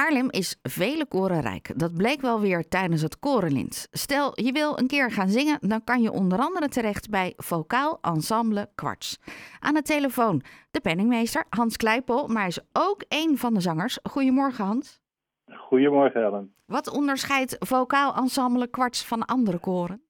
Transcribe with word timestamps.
Haarlem 0.00 0.30
is 0.30 0.58
vele 0.62 1.06
koren 1.06 1.40
rijk. 1.40 1.78
Dat 1.78 1.96
bleek 1.96 2.20
wel 2.20 2.40
weer 2.40 2.68
tijdens 2.68 3.02
het 3.02 3.18
Korenlint. 3.18 3.88
Stel, 3.90 4.32
je 4.34 4.52
wil 4.52 4.78
een 4.78 4.86
keer 4.86 5.10
gaan 5.10 5.28
zingen, 5.28 5.58
dan 5.68 5.84
kan 5.84 6.02
je 6.02 6.12
onder 6.12 6.38
andere 6.38 6.68
terecht 6.68 7.10
bij 7.10 7.32
Vocaal 7.36 7.98
Ensemble 8.00 8.68
Kwarts. 8.74 9.18
Aan 9.58 9.74
de 9.74 9.82
telefoon 9.82 10.42
de 10.70 10.80
penningmeester 10.80 11.44
Hans 11.48 11.76
Kleipel, 11.76 12.26
maar 12.26 12.38
hij 12.38 12.46
is 12.46 12.68
ook 12.72 13.04
een 13.08 13.36
van 13.36 13.54
de 13.54 13.60
zangers. 13.60 13.98
Goedemorgen 14.02 14.64
Hans. 14.64 15.00
Goedemorgen 15.46 16.22
Ellen. 16.22 16.54
Wat 16.66 16.94
onderscheidt 16.96 17.56
Vocaal 17.58 18.14
Ensemble 18.14 18.68
Kwarts 18.68 19.06
van 19.06 19.24
andere 19.24 19.58
koren? 19.58 20.02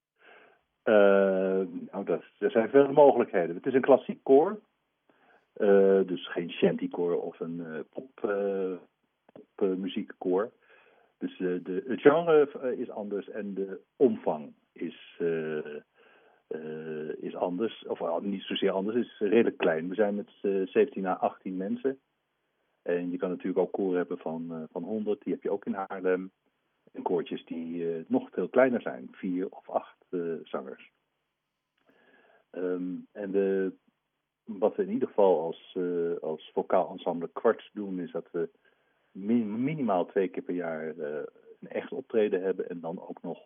Uh, 0.84 0.94
nou, 1.90 2.04
dat, 2.04 2.22
er 2.38 2.50
zijn 2.50 2.68
veel 2.68 2.92
mogelijkheden. 2.92 3.56
Het 3.56 3.66
is 3.66 3.74
een 3.74 3.80
klassiek 3.80 4.20
koor. 4.22 4.60
Uh, 5.56 6.00
dus 6.06 6.32
geen 6.32 6.50
shantykoor 6.50 7.20
of 7.20 7.40
een 7.40 7.56
uh, 7.58 7.78
pop, 7.92 8.30
muziekkoor. 9.56 10.50
Dus 11.18 11.36
de, 11.38 11.82
het 11.86 12.00
genre 12.00 12.76
is 12.76 12.90
anders 12.90 13.28
en 13.28 13.54
de 13.54 13.80
omvang 13.96 14.52
is, 14.72 15.20
is 17.20 17.34
anders. 17.34 17.86
Of 17.86 18.20
niet 18.20 18.42
zozeer 18.42 18.70
anders, 18.70 18.96
is 18.96 19.18
redelijk 19.18 19.58
klein. 19.58 19.88
We 19.88 19.94
zijn 19.94 20.14
met 20.14 20.30
17 20.68 21.06
à 21.06 21.12
18 21.12 21.56
mensen. 21.56 21.98
En 22.82 23.10
je 23.10 23.16
kan 23.16 23.28
natuurlijk 23.28 23.58
ook 23.58 23.72
koren 23.72 23.96
hebben 23.96 24.18
van, 24.18 24.66
van 24.72 24.82
100, 24.82 25.22
die 25.22 25.32
heb 25.32 25.42
je 25.42 25.50
ook 25.50 25.64
in 25.64 25.74
Haarlem. 25.74 26.30
En 26.92 27.02
koortjes 27.02 27.44
die 27.44 28.04
nog 28.06 28.30
veel 28.30 28.48
kleiner 28.48 28.80
zijn, 28.80 29.08
vier 29.12 29.48
of 29.50 29.68
acht 29.68 30.06
zangers. 30.44 30.90
Um, 32.52 33.06
en 33.12 33.30
de, 33.30 33.72
wat 34.44 34.76
we 34.76 34.82
in 34.82 34.90
ieder 34.90 35.08
geval 35.08 35.40
als, 35.40 35.74
uh, 35.78 36.16
als 36.20 36.50
vocaal 36.54 36.90
ensemble 36.90 37.28
kwarts 37.32 37.70
doen, 37.72 37.98
is 37.98 38.10
dat 38.10 38.28
we 38.32 38.48
minimaal 39.12 40.06
twee 40.06 40.28
keer 40.28 40.42
per 40.42 40.54
jaar 40.54 40.94
uh, 40.94 41.06
een 41.60 41.68
echt 41.68 41.92
optreden 41.92 42.42
hebben. 42.42 42.68
En 42.68 42.80
dan 42.80 43.08
ook 43.08 43.22
nog 43.22 43.38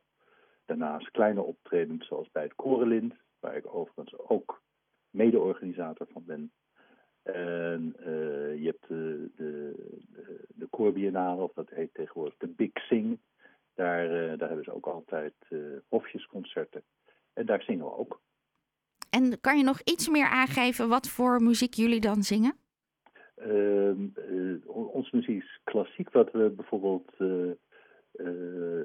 daarnaast 0.64 1.10
kleine 1.10 1.42
optredens, 1.42 2.06
zoals 2.06 2.30
bij 2.30 2.42
het 2.42 2.54
Korenlint, 2.54 3.14
waar 3.40 3.56
ik 3.56 3.74
overigens 3.74 4.18
ook 4.18 4.62
mede-organisator 5.10 6.06
van 6.12 6.24
ben. 6.24 6.52
En 7.22 7.96
uh, 7.98 8.62
je 8.62 8.64
hebt 8.64 8.88
de, 8.88 9.30
de, 9.36 9.74
de, 10.08 10.46
de 10.54 11.36
of 11.42 11.52
dat 11.52 11.70
heet 11.70 11.94
tegenwoordig 11.94 12.34
de 12.38 12.46
Big 12.46 12.70
Sing. 12.72 13.18
Daar, 13.74 14.08
daar 14.08 14.48
hebben 14.48 14.64
ze 14.64 14.74
ook 14.74 14.86
altijd 14.86 15.34
hofjesconcerten. 15.88 16.82
En 17.32 17.46
daar 17.46 17.62
zingen 17.62 17.84
we 17.84 17.96
ook. 17.96 18.20
En 19.10 19.40
kan 19.40 19.58
je 19.58 19.64
nog 19.64 19.80
iets 19.80 20.08
meer 20.08 20.26
aangeven 20.26 20.88
wat 20.88 21.08
voor 21.08 21.42
muziek 21.42 21.74
jullie 21.74 22.00
dan 22.00 22.22
zingen? 22.22 22.63
Onze 25.04 25.16
muziek 25.16 25.44
klassiek, 25.64 26.10
wat 26.10 26.32
we 26.32 26.50
bijvoorbeeld 26.50 27.12
uh, 27.18 28.82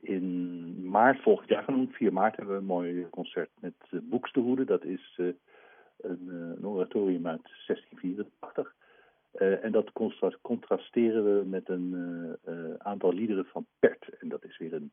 in 0.00 0.88
maart 0.88 1.22
volgend 1.22 1.48
jaar 1.48 1.66
doen. 1.66 1.92
4 1.92 2.12
maart 2.12 2.36
hebben 2.36 2.54
we 2.54 2.60
een 2.60 2.66
mooi 2.66 3.06
concert 3.10 3.50
met 3.60 3.74
uh, 3.90 4.00
Boekstehoede. 4.02 4.64
Dat 4.64 4.84
is 4.84 5.14
een, 5.16 6.28
een, 6.56 6.66
oratorium 6.66 7.26
uit 7.26 7.42
1684. 7.66 8.74
en 9.32 9.72
dat 9.72 9.92
contrasteren 10.42 11.24
we 11.24 11.46
met 11.46 11.68
een 11.68 12.36
aantal 12.78 13.12
liederen 13.12 13.44
van 13.44 13.66
Pert. 13.78 14.08
En 14.18 14.28
dat 14.28 14.44
is 14.44 14.58
weer 14.58 14.72
een, 14.72 14.92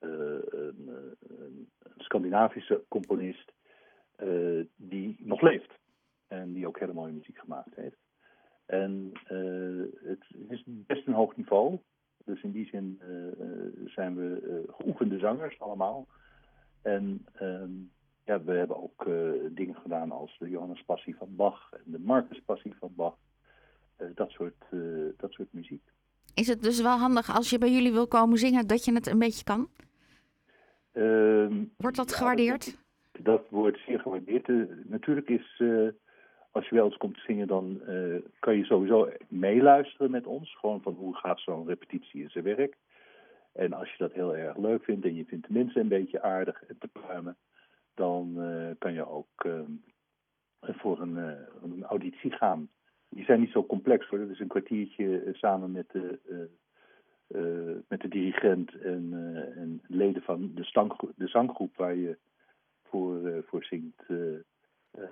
een, 0.00 0.90
een 1.28 1.68
Scandinavische 1.96 2.84
componist 2.88 3.52
die 4.76 5.16
nog 5.18 5.40
leeft. 5.40 5.78
En 6.28 6.52
die 6.52 6.66
ook 6.66 6.78
hele 6.78 6.92
mooie 6.92 7.12
muziek 7.12 7.38
gemaakt 7.38 7.74
heeft. 7.74 7.99
En 8.70 9.12
uh, 9.32 9.84
het 10.08 10.24
is 10.48 10.62
best 10.66 11.06
een 11.06 11.12
hoog 11.12 11.36
niveau. 11.36 11.78
Dus 12.24 12.42
in 12.42 12.52
die 12.52 12.66
zin 12.66 13.00
uh, 13.02 13.86
zijn 13.86 14.16
we 14.16 14.62
geoefende 14.70 15.18
zangers 15.18 15.60
allemaal. 15.60 16.06
En 16.82 17.26
ehm, 17.32 17.70
ja, 18.24 18.42
we 18.42 18.52
hebben 18.52 18.82
ook 18.82 19.08
dingen 19.50 19.74
gedaan 19.74 20.10
als 20.10 20.36
de 20.38 20.48
Johannes 20.48 20.82
Passie 20.82 21.16
van 21.16 21.36
Bach 21.36 21.72
en 21.72 21.82
de 21.84 21.98
Marcus 21.98 22.40
Passie 22.44 22.74
van 22.78 22.92
Bach. 22.94 23.16
dat, 24.14 24.30
soort, 24.30 24.64
dat 25.16 25.32
soort 25.32 25.52
muziek. 25.52 25.82
Is 26.34 26.48
het 26.48 26.62
dus 26.62 26.82
wel 26.82 26.96
handig 26.98 27.36
als 27.36 27.50
je 27.50 27.58
bij 27.58 27.72
jullie 27.72 27.92
wil 27.92 28.08
komen 28.08 28.38
zingen 28.38 28.66
dat 28.66 28.84
je 28.84 28.92
het 28.92 29.06
een 29.06 29.18
beetje 29.18 29.44
kan? 29.44 29.68
Ehm, 30.92 31.64
Wordt 31.76 31.96
dat 31.96 32.14
gewaardeerd? 32.14 32.78
dat 33.22 33.42
wordt 33.48 33.78
zeer 33.86 34.00
gewaardeerd. 34.00 34.48
Uh, 34.48 34.64
natuurlijk 34.84 35.28
is, 35.28 35.58
uh, 35.58 35.88
als 36.50 36.68
je 36.68 36.74
wel 36.74 36.84
eens 36.84 36.96
komt 36.96 37.18
zingen, 37.18 37.46
dan 37.46 37.80
uh, 37.88 38.16
kan 38.38 38.56
je 38.56 38.64
sowieso 38.64 39.08
meeluisteren 39.28 40.10
met 40.10 40.26
ons. 40.26 40.56
Gewoon 40.56 40.82
van 40.82 40.94
hoe 40.94 41.16
gaat 41.16 41.40
zo'n 41.40 41.66
repetitie 41.66 42.22
in 42.22 42.30
zijn 42.30 42.44
werk. 42.44 42.76
En 43.52 43.72
als 43.72 43.90
je 43.90 43.96
dat 43.98 44.12
heel 44.12 44.36
erg 44.36 44.56
leuk 44.56 44.84
vindt 44.84 45.04
en 45.04 45.14
je 45.14 45.24
vindt 45.24 45.46
de 45.46 45.52
mensen 45.52 45.80
een 45.80 45.88
beetje 45.88 46.22
aardig 46.22 46.64
en 46.64 46.78
te 46.78 46.88
pruimen, 46.88 47.36
dan 47.94 48.34
kan 48.78 48.92
je 48.92 49.08
ook 49.08 49.48
voor 50.60 51.00
een, 51.00 51.16
een, 51.62 51.84
auditie 51.84 52.30
gaan. 52.30 52.68
Die 53.08 53.24
zijn 53.24 53.40
niet 53.40 53.50
zo 53.50 53.66
complex 53.66 54.06
hoor. 54.06 54.18
Dat 54.18 54.28
is 54.28 54.40
een 54.40 54.46
kwartiertje 54.46 55.28
samen 55.32 55.72
met 55.72 55.90
de, 55.92 56.18
met 57.88 58.00
de 58.00 58.08
dirigent 58.08 58.74
en, 58.74 59.12
en 59.56 59.80
leden 59.86 60.22
van 60.22 60.54
de, 61.16 61.26
zanggroep 61.26 61.76
waar 61.76 61.94
je 61.94 62.18
voor, 62.82 63.44
voor 63.46 63.64
zingt 63.64 64.04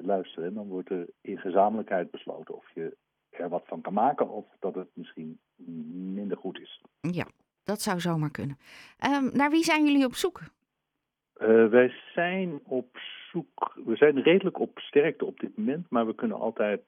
luisteren. 0.01 0.49
En 0.49 0.55
dan 0.55 0.69
wordt 0.69 0.91
er 0.91 1.07
in 1.21 1.39
gezamenlijkheid 1.39 2.11
besloten 2.11 2.55
of 2.55 2.65
je 2.75 2.97
er 3.31 3.49
wat 3.49 3.67
van 3.67 3.81
kan 3.81 3.93
maken 3.93 4.29
of 4.29 4.45
dat 4.59 4.75
het 4.75 4.89
misschien 4.93 5.39
minder 6.15 6.37
goed 6.37 6.61
is. 6.61 6.83
Ja, 7.01 7.27
dat 7.65 7.81
zou 7.81 8.01
zomaar 8.01 8.31
kunnen. 8.31 8.59
Um, 9.07 9.31
naar 9.33 9.51
wie 9.51 9.65
zijn 9.65 9.85
jullie 9.85 10.05
op 10.05 10.15
zoek? 10.15 10.41
wij 11.71 11.95
zijn 12.15 12.61
op 12.65 12.99
zoek. 13.31 13.79
We 13.85 13.97
zijn 13.97 14.23
redelijk 14.23 14.59
op 14.59 14.79
sterkte 14.79 15.25
op 15.25 15.41
dit 15.41 15.57
moment, 15.57 15.91
maar 15.91 16.07
we 16.07 16.15
kunnen 16.15 16.39
altijd 16.39 16.83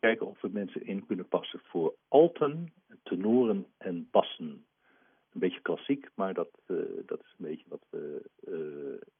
kijken 0.00 0.26
of 0.26 0.40
we 0.40 0.48
mensen 0.48 0.86
in 0.86 1.06
kunnen 1.06 1.28
passen 1.28 1.60
voor 1.62 1.94
alten, 2.08 2.72
tenoren 3.02 3.66
en 3.78 4.08
bassen 4.10 4.66
een 5.32 5.40
beetje 5.40 5.60
klassiek, 5.60 6.08
maar 6.14 6.34
dat, 6.34 6.48
dat 7.06 7.20
is 7.20 7.34
een 7.38 7.46
beetje 7.46 7.68
wat 7.68 7.82
we 7.90 8.22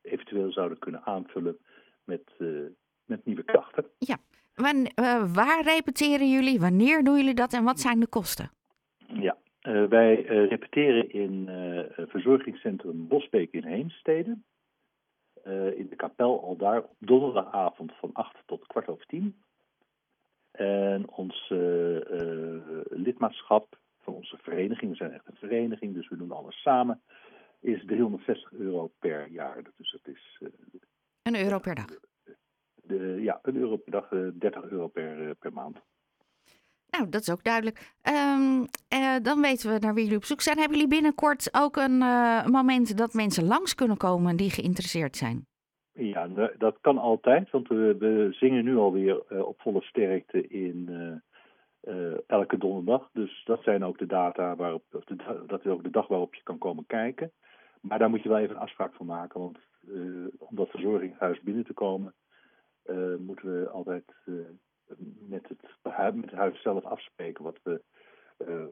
eventueel 0.03 0.53
zouden 0.53 0.79
kunnen 0.79 1.05
aanvullen 1.05 1.59
met, 2.07 2.23
uh, 2.39 2.67
met 3.05 3.25
nieuwe 3.25 3.45
krachten. 3.45 3.85
Ja, 3.99 4.17
Wan, 4.17 4.46
waar 5.33 5.63
repeteren 5.63 6.31
jullie? 6.31 6.61
Wanneer 6.61 7.05
doen 7.05 7.17
jullie 7.17 7.35
dat 7.35 7.53
en 7.53 7.65
wat 7.65 7.81
zijn 7.81 8.01
de 8.01 8.07
kosten? 8.07 8.51
Ja, 9.07 9.37
wij 9.89 10.15
repeteren 10.25 11.11
in 11.11 11.49
verzorgingscentrum 11.97 13.09
Bosbeek 13.09 13.53
in 13.53 13.65
Heemstede. 13.65 14.39
in 15.77 15.87
de 15.91 15.97
kapel 15.97 16.43
al 16.43 16.57
daar 16.57 16.79
op 16.79 16.95
donderdagavond 16.99 17.93
van 18.01 18.11
8 18.13 18.37
tot 18.47 18.67
kwart 18.67 18.89
over 18.89 19.07
10. 19.07 19.43
En 20.51 21.09
ons 21.11 21.53
lidmaatschap 22.89 23.79
van 24.01 24.15
onze 24.15 24.39
vereniging, 24.43 24.91
we 24.91 24.97
zijn 24.97 25.13
echt 25.13 25.27
een 25.27 25.37
vereniging, 25.37 25.95
dus 25.95 26.09
we 26.09 26.17
doen 26.17 26.33
alles 26.33 26.63
samen, 26.63 27.01
is 27.61 27.85
360 27.87 28.53
euro 28.53 28.91
per 28.99 29.29
jaar. 29.29 29.63
Dus 29.77 29.91
dat 29.91 30.15
is... 30.15 30.41
Een 31.23 31.37
euro 31.37 31.59
per 31.59 31.75
dag? 31.75 31.87
De, 32.87 33.17
ja, 33.21 33.39
een 33.43 33.57
euro 33.57 33.77
per 33.77 33.93
dag, 33.93 34.11
uh, 34.11 34.27
eh, 34.27 34.33
30 34.35 34.65
euro 34.65 34.89
per, 34.89 35.21
uh, 35.21 35.31
per 35.39 35.53
maand. 35.53 35.79
Nou, 36.91 37.09
dat 37.09 37.21
is 37.21 37.31
ook 37.31 37.45
duidelijk. 37.45 37.95
Um, 38.03 38.67
dan 39.23 39.41
weten 39.41 39.73
we 39.73 39.79
naar 39.79 39.95
wie 39.95 40.03
jullie 40.03 40.19
op 40.19 40.25
zoek 40.25 40.41
zijn. 40.41 40.59
Hebben 40.59 40.77
jullie 40.77 40.93
binnenkort 40.93 41.49
ook 41.53 41.77
een 41.77 41.99
moment 42.53 42.99
dat 42.99 43.13
mensen 43.13 43.45
langs 43.47 43.75
kunnen 43.75 43.97
komen 43.97 44.37
die 44.37 44.51
geïnteresseerd 44.51 45.17
zijn? 45.17 45.47
Ja, 45.93 46.29
dat 46.59 46.79
kan 46.81 46.99
altijd, 46.99 47.51
want 47.51 47.69
we, 47.69 47.97
we 47.99 48.29
zingen 48.31 48.65
nu 48.65 48.77
alweer 48.77 49.45
op 49.47 49.61
volle 49.61 49.83
sterkte 49.83 50.47
in 50.47 50.89
uh, 51.87 52.19
elke 52.27 52.59
donderdag. 52.59 53.09
Dus 53.13 53.43
dat 53.45 53.63
zijn 53.63 53.85
ook 53.85 53.99
de 53.99 54.07
data 54.07 54.57
waarop, 54.57 54.83
de, 54.91 55.45
dat 55.47 55.65
is 55.65 55.71
ook 55.71 55.83
de 55.83 55.91
dag 55.91 56.07
waarop 56.07 56.35
je 56.35 56.43
kan 56.43 56.59
komen 56.59 56.87
kijken. 56.87 57.33
Maar 57.81 57.99
daar 57.99 58.11
moet 58.11 58.23
je 58.23 58.29
wel 58.29 58.39
even 58.39 58.55
een 58.55 58.63
afspraak 58.63 58.95
voor 58.95 59.07
maken, 59.07 59.41
want 59.41 59.59
uh, 59.89 60.27
om 60.39 60.57
dat 60.57 60.71
verzorgingshuis 60.71 61.41
binnen 61.41 61.65
te 61.65 61.73
komen, 61.73 62.15
uh, 62.15 62.26
moeten 63.19 63.61
we 63.61 63.69
altijd 63.69 64.13
met, 65.29 65.49
het, 65.49 65.61
met 66.15 66.25
het 66.25 66.33
huis 66.33 66.63
zelf 66.63 66.85
afspreken 66.85 67.45
wat 67.45 67.59
we, 67.63 67.83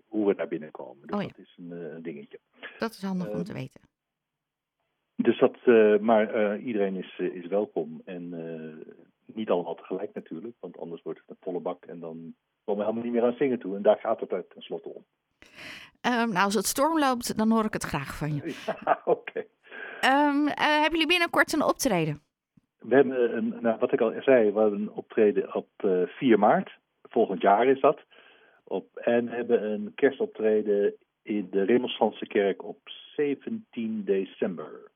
hoe 0.06 0.26
we 0.26 0.34
daar 0.34 0.48
binnenkomen. 0.48 1.06
Dus 1.06 1.16
oh 1.16 1.22
ja. 1.22 1.28
dat 1.28 1.38
is 1.38 1.58
een, 1.58 2.02
dingetje. 2.02 2.40
Dat 2.78 2.90
is 2.90 3.02
handig 3.02 3.28
om 3.28 3.44
te 3.44 3.52
weten. 3.52 3.80
Dus 5.16 5.38
dat, 5.38 5.56
maar 6.00 6.58
iedereen 6.58 6.96
is, 6.96 7.18
is 7.18 7.46
welkom 7.46 8.02
en 8.04 8.28
niet 9.26 9.50
allemaal 9.50 9.74
tegelijk 9.74 10.14
natuurlijk, 10.14 10.56
want 10.60 10.78
anders 10.78 11.02
wordt 11.02 11.18
het 11.18 11.28
een 11.30 11.36
volle 11.40 11.60
bak 11.60 11.84
en 11.84 12.00
dan 12.00 12.34
komen 12.64 12.84
helemaal 12.84 13.04
niet 13.04 13.12
meer 13.12 13.24
aan 13.24 13.36
zingen 13.36 13.58
toe. 13.58 13.76
En 13.76 13.82
daar 13.82 13.98
gaat 13.98 14.20
het 14.20 14.32
uit 14.32 14.50
tenslotte 14.50 14.88
om. 14.88 15.04
Um, 16.06 16.32
nou, 16.32 16.44
als 16.44 16.54
het 16.54 16.66
storm 16.66 16.98
loopt, 16.98 17.38
dan 17.38 17.50
hoor 17.50 17.64
ik 17.64 17.72
het 17.72 17.84
graag 17.84 18.16
van 18.16 18.34
je. 18.34 18.42
Ja, 18.84 19.00
oké. 19.04 19.38
Um, 20.04 20.46
uh, 20.46 20.54
hebben 20.54 20.90
jullie 20.90 21.06
binnenkort 21.06 21.52
een 21.52 21.62
optreden? 21.62 22.22
We 22.88 22.94
hebben, 22.94 23.36
een, 23.36 23.56
nou, 23.60 23.78
wat 23.78 23.92
ik 23.92 24.00
al 24.00 24.12
zei, 24.20 24.52
we 24.52 24.60
hebben 24.60 24.80
een 24.80 24.92
optreden 24.92 25.54
op 25.54 25.68
uh, 25.84 26.02
eh, 26.02 26.08
4 26.08 26.38
maart. 26.38 26.78
Volgend 27.02 27.40
jaar 27.40 27.66
is 27.66 27.80
dat. 27.80 28.00
Op, 28.64 28.96
en 28.96 29.28
hebben 29.28 29.64
een 29.70 29.92
kerstoptreden 29.94 30.94
in 31.22 31.48
de 31.50 31.62
Remonstrantse 31.62 32.26
kerk 32.26 32.64
op 32.64 32.78
17 33.16 34.02
december. 34.04 34.90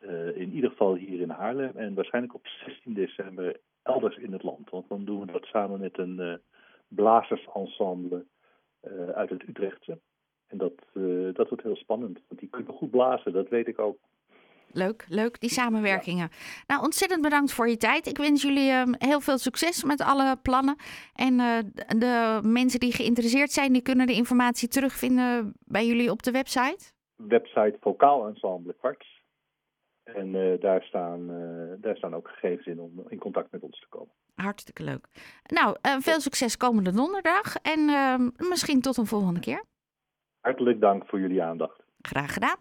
Uh, 0.00 0.36
in 0.36 0.52
ieder 0.52 0.70
geval 0.70 0.94
hier 0.94 1.20
in 1.20 1.30
Haarlem 1.30 1.72
en 1.74 1.94
waarschijnlijk 1.94 2.34
op 2.34 2.46
16 2.46 2.94
december 2.94 3.56
elders 3.82 4.16
in 4.16 4.32
het 4.32 4.42
land. 4.42 4.70
Want 4.70 4.88
dan 4.88 5.04
doen 5.04 5.20
we 5.20 5.32
dat 5.32 5.44
samen 5.44 5.80
met 5.80 5.98
een 5.98 6.18
uh, 6.18 6.34
blazersensemble 6.88 8.24
uit 9.14 9.30
het 9.30 9.48
Utrechtse. 9.48 9.98
En 10.46 10.58
dat, 10.58 10.72
dat 11.36 11.48
wordt 11.48 11.62
heel 11.62 11.76
spannend, 11.76 12.20
want 12.28 12.40
die 12.40 12.48
kunnen 12.48 12.72
goed 12.72 12.90
blazen, 12.90 13.32
dat 13.32 13.48
weet 13.48 13.68
ik 13.68 13.78
ook. 13.78 13.98
Leuk, 14.76 15.06
leuk, 15.08 15.40
die 15.40 15.50
samenwerkingen. 15.50 16.28
Nou, 16.66 16.82
ontzettend 16.82 17.22
bedankt 17.22 17.52
voor 17.52 17.68
je 17.68 17.76
tijd. 17.76 18.06
Ik 18.06 18.16
wens 18.16 18.42
jullie 18.42 18.70
uh, 18.70 18.82
heel 18.98 19.20
veel 19.20 19.38
succes 19.38 19.84
met 19.84 20.00
alle 20.00 20.36
plannen. 20.42 20.76
En 21.14 21.32
uh, 21.32 21.58
de 21.88 22.40
mensen 22.42 22.80
die 22.80 22.92
geïnteresseerd 22.92 23.50
zijn, 23.50 23.72
die 23.72 23.82
kunnen 23.82 24.06
de 24.06 24.12
informatie 24.12 24.68
terugvinden 24.68 25.52
bij 25.64 25.86
jullie 25.86 26.10
op 26.10 26.22
de 26.22 26.30
website? 26.30 26.92
Website 27.16 27.76
Vocaal 27.80 28.26
Ensemble 28.26 28.74
Kwarts. 28.78 29.22
En 30.04 30.34
uh, 30.34 30.60
daar, 30.60 30.82
staan, 30.82 31.26
daar 31.80 31.96
staan 31.96 32.14
ook 32.14 32.28
gegevens 32.28 32.66
in 32.66 32.80
om 32.80 33.04
in 33.08 33.18
contact 33.18 33.50
met 33.50 33.62
ons 33.62 33.80
te 33.80 33.86
komen. 33.88 34.12
Hartstikke 34.34 34.82
leuk. 34.82 35.06
Nou, 35.46 35.76
veel 36.00 36.20
succes 36.20 36.56
komende 36.56 36.92
donderdag 36.92 37.56
en 37.56 37.80
misschien 38.36 38.80
tot 38.80 38.96
een 38.96 39.06
volgende 39.06 39.40
keer. 39.40 39.64
Hartelijk 40.40 40.80
dank 40.80 41.06
voor 41.06 41.20
jullie 41.20 41.42
aandacht. 41.42 41.82
Graag 42.00 42.32
gedaan. 42.32 42.56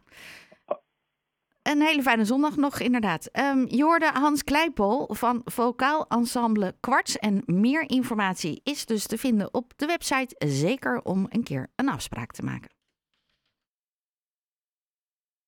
Een 1.65 1.81
hele 1.81 2.01
fijne 2.01 2.25
zondag 2.25 2.55
nog, 2.55 2.79
inderdaad. 2.79 3.29
Um, 3.39 3.67
Hans 4.13 4.43
Kleipol 4.43 5.07
van 5.13 5.41
Vocaal 5.45 6.05
Ensemble 6.07 6.75
Kwarts. 6.79 7.17
En 7.17 7.43
meer 7.45 7.89
informatie 7.89 8.61
is 8.63 8.85
dus 8.85 9.05
te 9.05 9.17
vinden 9.17 9.53
op 9.53 9.73
de 9.75 9.85
website. 9.85 10.35
Zeker 10.47 11.01
om 11.03 11.25
een 11.29 11.43
keer 11.43 11.71
een 11.75 11.89
afspraak 11.89 12.31
te 12.31 12.43
maken. 12.43 12.74